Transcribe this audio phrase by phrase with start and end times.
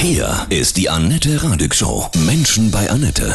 [0.00, 2.06] Hier ist die Annette Radig Show.
[2.24, 3.32] Menschen bei Annette.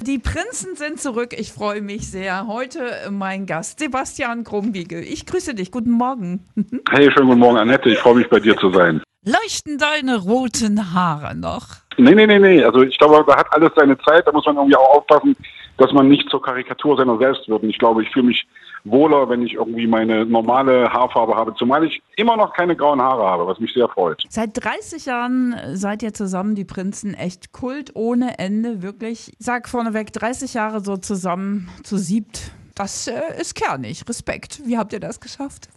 [0.00, 1.34] Die Prinzen sind zurück.
[1.38, 2.46] Ich freue mich sehr.
[2.46, 2.80] Heute
[3.10, 5.02] mein Gast, Sebastian Krumbiegel.
[5.02, 5.70] Ich grüße dich.
[5.70, 6.46] Guten Morgen.
[6.90, 7.90] Hey, schönen guten Morgen, Annette.
[7.90, 9.02] Ich freue mich, bei dir zu sein.
[9.26, 11.66] Leuchten deine roten Haare noch?
[11.98, 12.64] Nee, nee, nee, nee.
[12.64, 14.26] Also ich glaube, da hat alles seine Zeit.
[14.26, 15.36] Da muss man irgendwie auch aufpassen,
[15.76, 17.62] dass man nicht zur Karikatur seiner selbst wird.
[17.62, 18.46] Und ich glaube, ich fühle mich
[18.84, 23.22] wohler, wenn ich irgendwie meine normale Haarfarbe habe, zumal ich immer noch keine grauen Haare
[23.22, 24.22] habe, was mich sehr freut.
[24.28, 29.32] Seit 30 Jahren seid ihr zusammen, die Prinzen, echt Kult ohne Ende, wirklich.
[29.38, 34.08] Ich sag vorneweg, 30 Jahre so zusammen zu siebt, das äh, ist kernig.
[34.08, 34.62] Respekt.
[34.64, 35.68] Wie habt ihr das geschafft?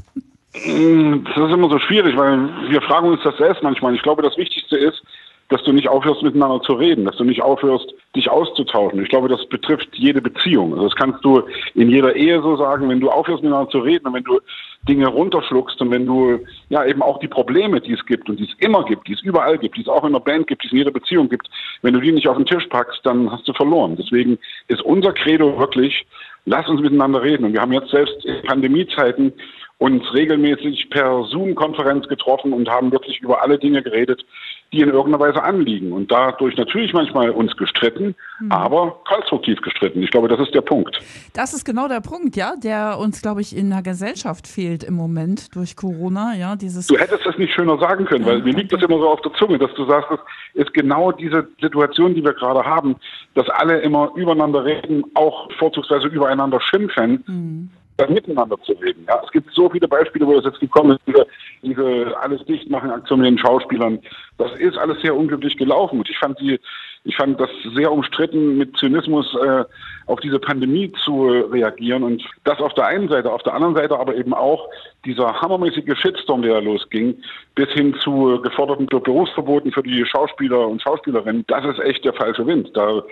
[0.65, 3.93] Mm, das ist immer so schwierig, weil wir fragen uns das selbst manchmal.
[3.95, 5.01] Ich glaube, das Wichtigste ist,
[5.49, 9.01] dass du nicht aufhörst, miteinander zu reden, dass du nicht aufhörst, dich auszutauschen.
[9.03, 10.73] Ich glaube, das betrifft jede Beziehung.
[10.73, 11.43] Also das kannst du
[11.75, 14.39] in jeder Ehe so sagen, wenn du aufhörst, miteinander zu reden und wenn du
[14.87, 16.39] Dinge runterschluckst und wenn du
[16.69, 19.21] ja eben auch die Probleme, die es gibt und die es immer gibt, die es
[19.21, 21.47] überall gibt, die es auch in der Band gibt, die es in jeder Beziehung gibt,
[21.81, 23.95] wenn du die nicht auf den Tisch packst, dann hast du verloren.
[23.97, 26.05] Deswegen ist unser Credo wirklich,
[26.45, 27.45] lass uns miteinander reden.
[27.45, 29.33] Und wir haben jetzt selbst in Pandemiezeiten
[29.77, 34.25] uns regelmäßig per Zoom-Konferenz getroffen und haben wirklich über alle Dinge geredet,
[34.71, 35.91] die in irgendeiner Weise anliegen.
[35.91, 38.51] Und dadurch natürlich manchmal uns gestritten, mhm.
[38.51, 40.01] aber konstruktiv gestritten.
[40.03, 40.99] Ich glaube, das ist der Punkt.
[41.33, 44.95] Das ist genau der Punkt, ja, der uns, glaube ich, in der Gesellschaft fehlt im
[44.95, 46.35] Moment durch Corona.
[46.35, 48.97] Ja, dieses du hättest das nicht schöner sagen können, weil ja, mir liegt das immer
[48.97, 52.63] so auf der Zunge, dass du sagst, es ist genau diese Situation, die wir gerade
[52.63, 52.95] haben,
[53.33, 57.23] dass alle immer übereinander reden, auch vorzugsweise übereinander schimpfen.
[57.27, 57.69] Mhm
[58.09, 59.05] miteinander zu reden.
[59.07, 61.25] Ja, es gibt so viele Beispiele, wo das jetzt gekommen ist,
[61.65, 63.99] diese, alles dichtmachen Aktion mit den Schauspielern.
[64.37, 65.99] Das ist alles sehr unglücklich gelaufen.
[65.99, 66.59] Und ich fand die,
[67.03, 69.65] ich fand das sehr umstritten, mit Zynismus äh,
[70.07, 72.03] auf diese Pandemie zu reagieren.
[72.03, 74.69] Und das auf der einen Seite, auf der anderen Seite aber eben auch
[75.03, 77.15] dieser hammermäßige Shitstorm, der da losging,
[77.55, 81.45] bis hin zu geforderten Berufsverboten für die Schauspieler und Schauspielerinnen.
[81.47, 82.71] Das ist echt der falsche Wind.
[82.73, 83.03] Da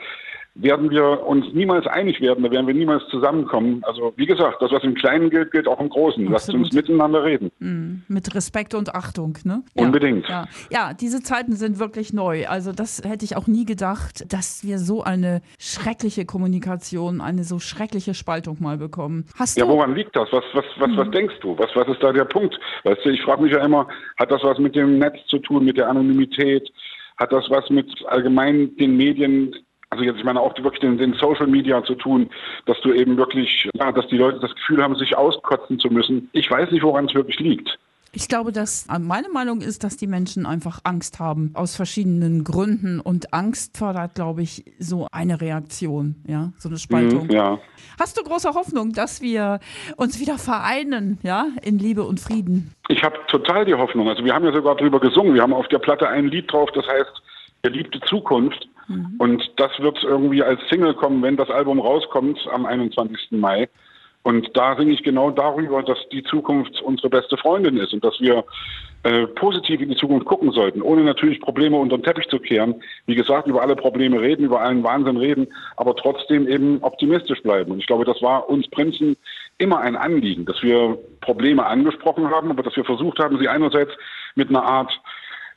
[0.56, 3.82] werden wir uns niemals einig werden, da werden wir niemals zusammenkommen.
[3.84, 6.28] Also wie gesagt, das, was im Kleinen gilt, gilt auch im Großen.
[6.28, 6.32] Absolut.
[6.32, 7.52] Lasst uns miteinander reden.
[7.60, 9.64] Mm, mit Respekt und Achtung, ne?
[9.74, 10.28] Unbedingt.
[10.30, 10.46] Ja.
[10.70, 12.48] ja, diese Zeiten sind wirklich neu.
[12.48, 17.58] Also das hätte ich auch nie gedacht, dass wir so eine schreckliche Kommunikation, eine so
[17.58, 19.26] schreckliche Spaltung mal bekommen.
[19.36, 20.28] Hast ja, woran liegt das?
[20.32, 20.98] Was, was, was, mhm.
[20.98, 21.58] was denkst du?
[21.58, 22.60] Was, was ist da der Punkt?
[22.84, 23.88] Weißt du, ich frage mich ja immer,
[24.20, 26.72] hat das was mit dem Netz zu tun, mit der Anonymität?
[27.18, 29.56] Hat das was mit allgemein den Medien
[29.94, 32.28] also jetzt, ich meine auch wirklich den, den, Social Media zu tun,
[32.66, 36.30] dass du eben wirklich, ja, dass die Leute das Gefühl haben, sich auskotzen zu müssen.
[36.34, 37.78] Ich weiß nicht, woran es wirklich liegt.
[38.12, 42.44] Ich glaube, dass äh, meine Meinung ist, dass die Menschen einfach Angst haben aus verschiedenen
[42.44, 47.28] Gründen und Angst fördert, glaube ich, so eine Reaktion, ja, so eine Spaltung.
[47.28, 47.60] Mm, ja.
[48.00, 49.60] Hast du große Hoffnung, dass wir
[49.98, 52.74] uns wieder vereinen, ja, in Liebe und Frieden?
[52.90, 54.10] Ich habe total die Hoffnung.
[54.10, 55.36] Also wir haben ja sogar drüber gesungen.
[55.36, 57.22] Wir haben auf der Platte ein Lied drauf, das heißt
[57.64, 58.68] Geliebte Zukunft.
[58.88, 59.16] Mhm.
[59.18, 63.32] Und das wird irgendwie als Single kommen, wenn das Album rauskommt am 21.
[63.32, 63.70] Mai.
[64.24, 68.20] Und da singe ich genau darüber, dass die Zukunft unsere beste Freundin ist und dass
[68.22, 68.46] wir
[69.04, 72.82] äh, positiv in die Zukunft gucken sollten, ohne natürlich Probleme unter den Teppich zu kehren.
[73.06, 77.74] Wie gesagt, über alle Probleme reden, über allen Wahnsinn reden, aber trotzdem eben optimistisch bleiben.
[77.74, 79.18] Und ich glaube, das war uns Prinzen
[79.58, 83.92] immer ein Anliegen, dass wir Probleme angesprochen haben, aber dass wir versucht haben, sie einerseits
[84.36, 84.92] mit einer Art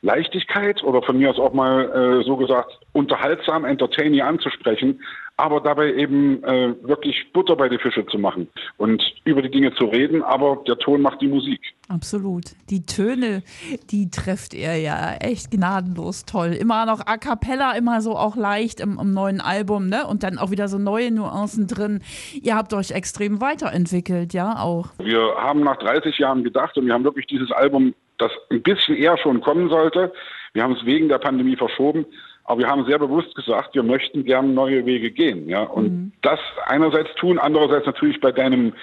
[0.01, 5.01] Leichtigkeit oder von mir aus auch mal äh, so gesagt unterhaltsam, entertaining anzusprechen,
[5.37, 9.73] aber dabei eben äh, wirklich Butter bei die Fische zu machen und über die Dinge
[9.75, 11.61] zu reden, aber der Ton macht die Musik.
[11.89, 12.45] Absolut.
[12.69, 13.43] Die Töne,
[13.91, 16.57] die trifft er ja echt gnadenlos toll.
[16.59, 20.07] Immer noch a cappella, immer so auch leicht im, im neuen Album, ne?
[20.07, 22.01] Und dann auch wieder so neue Nuancen drin.
[22.41, 24.87] Ihr habt euch extrem weiterentwickelt, ja, auch.
[24.97, 28.95] Wir haben nach 30 Jahren gedacht und wir haben wirklich dieses Album das ein bisschen
[28.95, 30.11] eher schon kommen sollte.
[30.53, 32.05] Wir haben es wegen der Pandemie verschoben,
[32.47, 35.49] aber wir haben sehr bewusst gesagt, wir möchten gerne neue Wege gehen.
[35.49, 35.63] Ja?
[35.63, 36.11] Und mhm.
[36.21, 38.73] das einerseits tun, andererseits natürlich bei deinem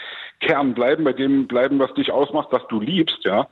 [0.41, 3.25] Kern bleiben, bei dem bleiben, was dich ausmacht, was du liebst.
[3.25, 3.49] Ja?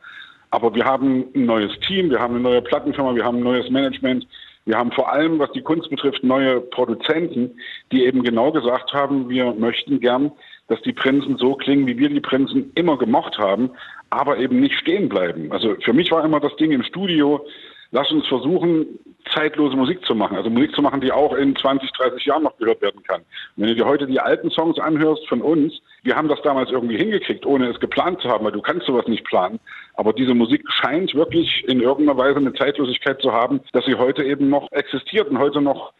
[0.50, 3.70] Aber wir haben ein neues Team, wir haben eine neue Plattenfirma, wir haben ein neues
[3.70, 4.28] Management.
[4.66, 7.58] Wir haben vor allem, was die Kunst betrifft, neue Produzenten,
[7.90, 10.30] die eben genau gesagt haben, wir möchten gern,
[10.68, 13.70] dass die Prinzen so klingen, wie wir die Prinzen immer gemocht haben,
[14.10, 15.50] aber eben nicht stehen bleiben.
[15.50, 17.44] Also für mich war immer das Ding im Studio,
[17.92, 18.86] lass uns versuchen,
[19.34, 20.36] zeitlose Musik zu machen.
[20.36, 23.20] Also Musik zu machen, die auch in 20, 30 Jahren noch gehört werden kann.
[23.56, 26.70] Und wenn du dir heute die alten Songs anhörst von uns, wir haben das damals
[26.70, 29.60] irgendwie hingekriegt, ohne es geplant zu haben, weil du kannst sowas nicht planen.
[29.94, 34.24] Aber diese Musik scheint wirklich in irgendeiner Weise eine Zeitlosigkeit zu haben, dass sie heute
[34.24, 35.92] eben noch existiert und heute noch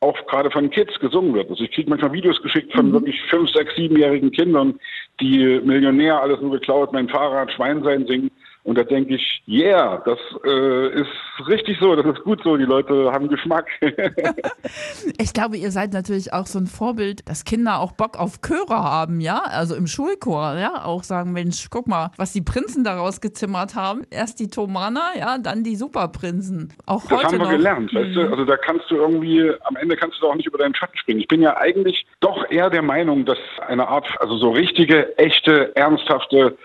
[0.00, 1.50] auch gerade von Kids gesungen wird.
[1.50, 2.92] Also ich kriege manchmal Videos geschickt von mhm.
[2.92, 4.78] wirklich fünf, sechs, siebenjährigen Kindern,
[5.20, 8.30] die Millionär, alles nur geklaut, mein Fahrrad, Schwein sein singen.
[8.64, 12.64] Und da denke ich, yeah, das äh, ist richtig so, das ist gut so, die
[12.64, 13.66] Leute haben Geschmack.
[15.18, 18.82] ich glaube, ihr seid natürlich auch so ein Vorbild, dass Kinder auch Bock auf Chöre
[18.82, 19.42] haben, ja?
[19.42, 20.82] Also im Schulchor, ja?
[20.86, 24.00] Auch sagen, Mensch, guck mal, was die Prinzen daraus gezimmert haben.
[24.10, 26.72] Erst die Thomaner, ja, dann die Superprinzen.
[26.86, 27.50] Auch das heute haben wir noch.
[27.50, 27.98] gelernt, mhm.
[27.98, 28.20] weißt du?
[28.22, 28.32] Mhm.
[28.32, 31.20] Also da kannst du irgendwie, am Ende kannst du auch nicht über deinen Schatten springen.
[31.20, 33.38] Ich bin ja eigentlich doch eher der Meinung, dass
[33.68, 36.56] eine Art, also so richtige, echte, ernsthafte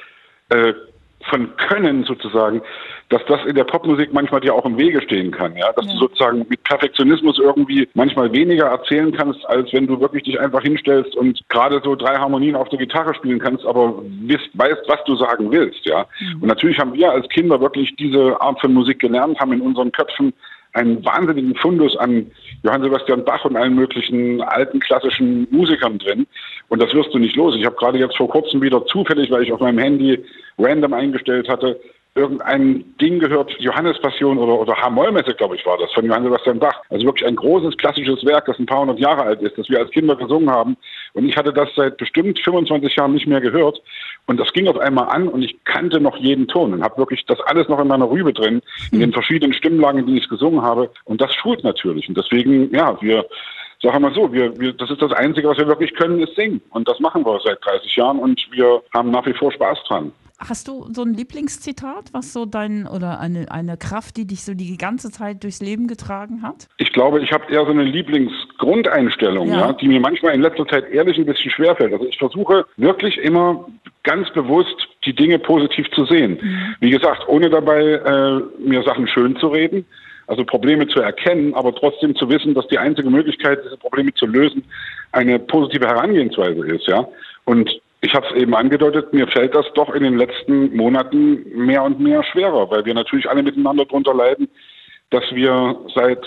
[0.48, 0.74] äh,
[1.30, 2.62] von Können sozusagen,
[3.10, 5.94] dass das in der Popmusik manchmal dir auch im Wege stehen kann, ja, dass ja.
[5.94, 10.62] du sozusagen mit Perfektionismus irgendwie manchmal weniger erzählen kannst, als wenn du wirklich dich einfach
[10.62, 15.04] hinstellst und gerade so drei Harmonien auf der Gitarre spielen kannst, aber wisst, weißt, was
[15.06, 16.06] du sagen willst, ja.
[16.20, 16.44] Mhm.
[16.44, 19.92] Und natürlich haben wir als Kinder wirklich diese Art von Musik gelernt, haben in unseren
[19.92, 20.34] Köpfen
[20.74, 22.32] einen wahnsinnigen Fundus an
[22.64, 26.28] Johann Sebastian Bach und allen möglichen alten klassischen Musikern drin.
[26.68, 27.56] Und das wirst du nicht los.
[27.56, 30.24] Ich habe gerade jetzt vor kurzem wieder zufällig, weil ich auf meinem Handy
[30.58, 31.80] random eingestellt hatte,
[32.16, 36.60] irgendein Ding gehört, Johannes Passion oder, oder H-Moll-Messe, glaube ich, war das, von Johann Sebastian
[36.60, 36.82] Bach.
[36.90, 39.80] Also wirklich ein großes klassisches Werk, das ein paar hundert Jahre alt ist, das wir
[39.80, 40.76] als Kinder gesungen haben.
[41.14, 43.82] Und ich hatte das seit bestimmt 25 Jahren nicht mehr gehört.
[44.28, 47.26] Und das ging auf einmal an und ich kannte noch jeden Ton und habe wirklich
[47.26, 48.62] das alles noch in meiner Rübe drin,
[48.92, 50.92] in den verschiedenen Stimmlagen, die ich gesungen habe.
[51.06, 52.08] Und das schult natürlich.
[52.08, 53.26] Und deswegen, ja, wir
[53.82, 56.36] sagen wir mal so, wir, wir, das ist das Einzige, was wir wirklich können, ist
[56.36, 56.62] singen.
[56.72, 60.12] Und das machen wir seit 30 Jahren und wir haben nach wie vor Spaß dran.
[60.40, 64.54] Hast du so ein Lieblingszitat, was so dein oder eine, eine Kraft, die dich so
[64.54, 66.70] die ganze Zeit durchs Leben getragen hat?
[66.78, 67.84] Ich glaube, ich habe eher so eine
[68.60, 69.68] Lieblingsgrundeinstellung, ja.
[69.68, 69.74] ja.
[69.74, 71.94] die mir manchmal in letzter Zeit ehrlich ein bisschen schwerfällt.
[71.94, 73.66] Also ich versuche wirklich immer
[74.04, 74.76] ganz bewusst
[75.06, 76.40] die Dinge positiv zu sehen.
[76.42, 76.76] Mhm.
[76.80, 79.86] Wie gesagt, ohne dabei äh, mir Sachen schön zu reden,
[80.28, 84.26] also Probleme zu erkennen, aber trotzdem zu wissen, dass die einzige Möglichkeit, diese Probleme zu
[84.26, 84.64] lösen,
[85.12, 87.08] eine positive Herangehensweise ist, ja.
[87.46, 91.84] Und ich habe es eben angedeutet, mir fällt das doch in den letzten Monaten mehr
[91.84, 94.48] und mehr schwerer, weil wir natürlich alle miteinander darunter leiden,
[95.10, 96.24] dass wir seit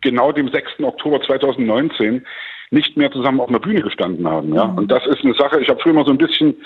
[0.00, 0.80] genau dem 6.
[0.82, 2.24] Oktober 2019
[2.70, 4.54] nicht mehr zusammen auf einer Bühne gestanden haben.
[4.54, 4.66] Ja?
[4.66, 4.78] Mhm.
[4.78, 6.56] Und das ist eine Sache, ich habe früher mal so ein bisschen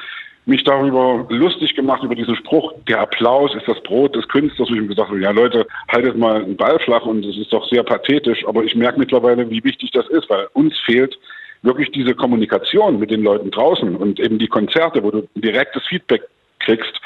[0.46, 4.68] mich darüber lustig gemacht, über diesen Spruch, der Applaus ist das Brot des Künstlers.
[4.68, 7.68] Und ich habe gesagt, ja Leute, haltet mal einen Ball flach und es ist doch
[7.68, 11.18] sehr pathetisch, aber ich merke mittlerweile, wie wichtig das ist, weil uns fehlt
[11.62, 16.22] wirklich diese Kommunikation mit den Leuten draußen und eben die Konzerte, wo du direktes Feedback
[16.58, 17.00] kriegst,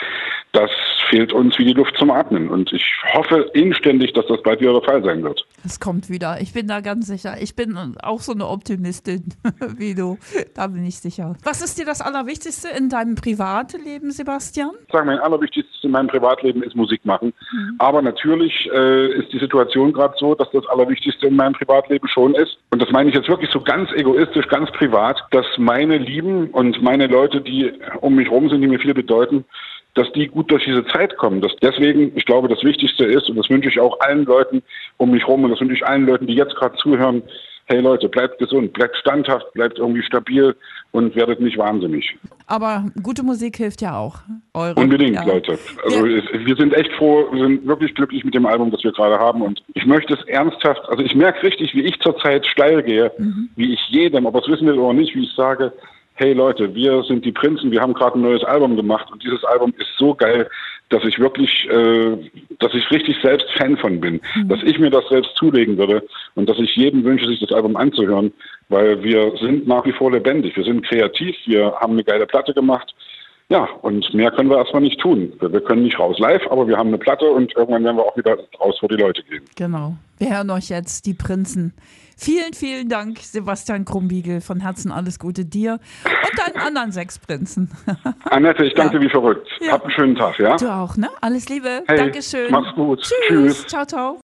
[1.10, 2.48] fehlt uns wie die Luft zum Atmen.
[2.48, 5.44] Und ich hoffe inständig, dass das bald wieder der Fall sein wird.
[5.64, 6.40] Es kommt wieder.
[6.40, 7.36] Ich bin da ganz sicher.
[7.40, 9.24] Ich bin auch so eine Optimistin
[9.76, 10.18] wie du.
[10.54, 11.36] Da bin ich sicher.
[11.44, 14.70] Was ist dir das Allerwichtigste in deinem Privatleben, Sebastian?
[14.86, 17.32] Ich sage, mein Allerwichtigstes in meinem Privatleben ist Musik machen.
[17.52, 17.74] Mhm.
[17.78, 22.34] Aber natürlich äh, ist die Situation gerade so, dass das Allerwichtigste in meinem Privatleben schon
[22.34, 22.58] ist.
[22.70, 26.82] Und das meine ich jetzt wirklich so ganz egoistisch, ganz privat, dass meine Lieben und
[26.82, 29.44] meine Leute, die um mich rum sind, die mir viel bedeuten,
[29.94, 31.40] dass die gut durch diese Zeit kommen.
[31.40, 34.62] Dass deswegen, ich glaube, das Wichtigste ist, und das wünsche ich auch allen Leuten
[34.96, 37.22] um mich rum, und das wünsche ich allen Leuten, die jetzt gerade zuhören,
[37.66, 40.54] hey Leute, bleibt gesund, bleibt standhaft, bleibt irgendwie stabil
[40.92, 42.14] und werdet nicht wahnsinnig.
[42.46, 44.18] Aber gute Musik hilft ja auch.
[44.52, 45.24] Eure, Unbedingt, ja.
[45.24, 45.58] Leute.
[45.82, 46.22] Also ja.
[46.44, 49.40] wir sind echt froh, wir sind wirklich glücklich mit dem Album, das wir gerade haben.
[49.40, 53.48] Und ich möchte es ernsthaft, also ich merke richtig, wie ich zurzeit steil gehe, mhm.
[53.56, 55.72] wie ich jedem, ob es wissen will oder nicht, wie ich sage,
[56.14, 59.42] hey Leute, wir sind die Prinzen, wir haben gerade ein neues Album gemacht und dieses
[59.44, 60.48] Album ist so geil,
[60.90, 62.30] dass ich wirklich, äh,
[62.60, 64.48] dass ich richtig selbst Fan von bin, mhm.
[64.48, 67.76] dass ich mir das selbst zulegen würde und dass ich jedem wünsche, sich das Album
[67.76, 68.32] anzuhören,
[68.68, 72.54] weil wir sind nach wie vor lebendig, wir sind kreativ, wir haben eine geile Platte
[72.54, 72.94] gemacht.
[73.50, 75.32] Ja, und mehr können wir erstmal nicht tun.
[75.38, 78.16] Wir können nicht raus live, aber wir haben eine Platte und irgendwann werden wir auch
[78.16, 79.44] wieder raus vor die Leute gehen.
[79.56, 79.96] Genau.
[80.18, 81.74] Wir hören euch jetzt, die Prinzen.
[82.16, 84.40] Vielen, vielen Dank, Sebastian Krumbiegel.
[84.40, 87.70] Von Herzen alles Gute dir und deinen anderen sechs Prinzen.
[88.24, 89.02] Annette, ich danke ja.
[89.02, 89.48] wie verrückt.
[89.60, 89.72] Ja.
[89.72, 90.56] Habt einen schönen Tag, ja?
[90.56, 91.08] Du auch, ne?
[91.20, 91.82] Alles Liebe.
[91.86, 92.50] Hey, Dankeschön.
[92.50, 93.02] Mach's gut.
[93.02, 93.14] Tschüss.
[93.28, 93.66] Tschüss.
[93.66, 94.18] Ciao, ciao.